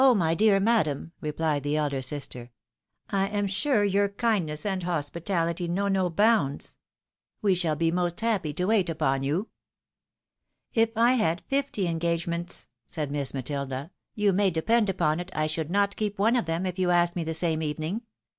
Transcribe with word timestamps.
my 0.15 0.33
dear 0.33 0.59
madam," 0.59 1.11
replied 1.21 1.61
the 1.61 1.75
elder 1.77 2.01
sister," 2.01 2.49
I 3.11 3.27
am 3.27 3.45
sure 3.45 3.83
your 3.83 4.09
kindness 4.09 4.65
and 4.65 4.81
hospitality 4.81 5.67
know 5.67 5.89
no 5.89 6.09
bounds. 6.09 6.75
We 7.43 7.53
shall 7.53 7.75
be 7.75 7.91
most 7.91 8.19
happy 8.21 8.51
to 8.53 8.65
wait 8.65 8.89
upon 8.89 9.21
you."" 9.21 9.49
If 10.83 10.97
I 10.97 11.13
had 11.13 11.41
fifty 11.41 11.85
engagements," 11.85 12.65
said 12.87 13.11
Miss 13.11 13.31
Matilda," 13.35 13.91
you 14.15 14.33
may 14.33 14.49
depend 14.49 14.89
upon 14.89 15.19
it 15.19 15.29
I 15.35 15.45
should 15.45 15.69
not 15.69 15.95
keep 15.95 16.17
one 16.17 16.35
of 16.35 16.47
them, 16.47 16.65
if 16.65 16.79
you 16.79 16.89
asked 16.89 17.15
me 17.15 17.23
the 17.23 17.35
same 17.35 17.61
evening. 17.61 18.01